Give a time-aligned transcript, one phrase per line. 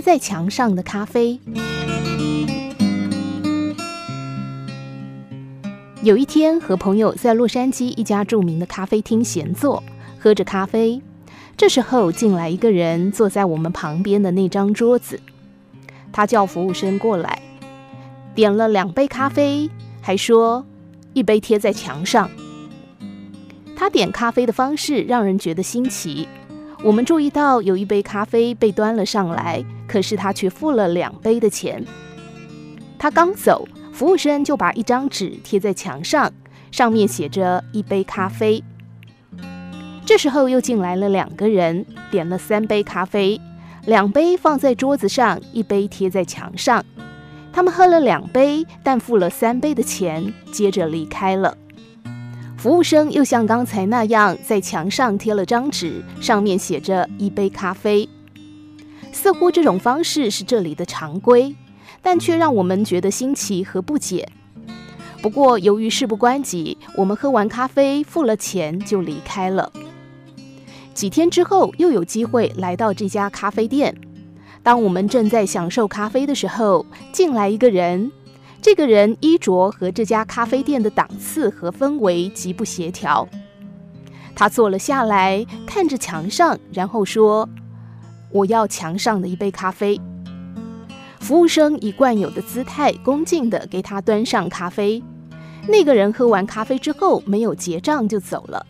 [0.00, 1.38] 在墙上的咖啡。
[6.02, 9.82] 有一天，和朋友在洛杉矶一家著名的咖啡厅闲坐，
[10.18, 11.02] 喝着咖啡。
[11.56, 15.20] 这时候进来一个人，坐在我们旁边的那张桌子。
[16.10, 17.42] 他叫服务生过来，
[18.34, 19.68] 点了两杯咖啡，
[20.00, 20.64] 还说
[21.12, 22.30] 一杯贴在墙上。
[23.76, 26.26] 他点咖啡的方式让人觉得新奇。
[26.82, 31.84] 我们注意到有一杯咖啡被端了上来，可是他却付了两杯的钱。
[32.96, 33.66] 他刚走。
[33.92, 36.32] 服务生就把一张纸贴在墙上，
[36.70, 38.64] 上面写着“一杯咖啡”。
[40.06, 43.38] 这时候又进来了两个人，点了三杯咖啡，
[43.84, 46.82] 两杯放在桌子上，一杯贴在墙上。
[47.52, 51.58] 他们喝了两杯，但付了三杯的钱，接着离开了。
[52.56, 58.08] 服务生又像刚才那样在墙上贴了张纸，上面写着“一杯咖啡”。
[59.20, 61.54] 似乎这种方式是这里的常规。
[62.02, 64.26] 但却让我们觉得新奇和不解。
[65.20, 69.70] 不过，由于事不关己，我们喝完咖啡，付了钱就离开了。
[70.94, 73.94] 几天之后，又有机会来到这家咖啡店。
[74.62, 78.10] 当我们正在享受咖啡的时候，进来一个人。
[78.62, 83.28] 这个人衣着和这家咖啡店的档次和氛围极不协调。
[84.34, 87.46] 他坐了下来，看着墙上，然后说
[88.30, 90.00] ：“我要墙上的一杯咖啡。”
[91.20, 95.02] 服务生以惯有的姿态，恭敬地给他端上咖啡。
[95.68, 98.66] 那个人喝完咖啡之后，没有结账就走了。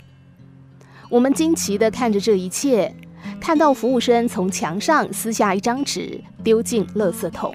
[1.08, 2.94] 我们惊奇地看着这一切，
[3.40, 7.54] 看到服务生从墙上撕下一张纸，丢进垃圾桶。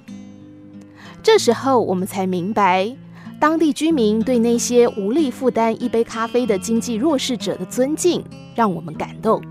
[1.21, 2.95] 这时候，我们才明白，
[3.39, 8.23] 当地居民对那些无力负担一杯咖啡的经济弱势者的尊敬，
[8.55, 9.41] 让我们感动。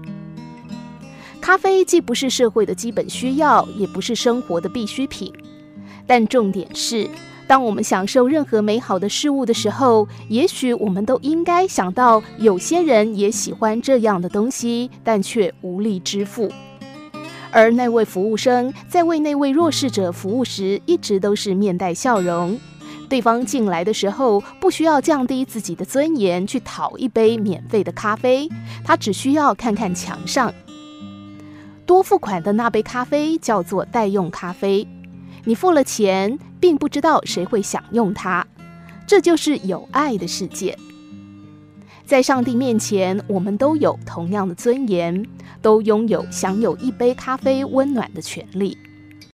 [1.45, 5.31] 咖啡既不是社会的基本需要，也不是生活的必需品。
[6.07, 7.07] 但重点是，
[7.47, 16.51] 当我们享受任何美好的事物的时候，也许我们都应该想到，有些人也喜欢这样的东西，但却无力支付。
[17.51, 22.59] 而那位服务生在为那位弱势者服务时，一直都是面带笑容。
[23.07, 28.49] 对方进来的时候，不需要降低自己的尊严去讨一杯免费的咖啡，
[28.83, 30.51] 他只需要看看墙上。
[31.87, 34.87] 多付款的那杯咖啡叫做代用咖啡，
[35.45, 38.47] 你付了钱，并不知道谁会享用它，
[39.07, 40.77] 这就是有爱的世界。
[42.07, 45.27] 在上帝面前，我们都有同样的尊严，
[45.61, 48.77] 都拥有享有一杯咖啡温暖的权利。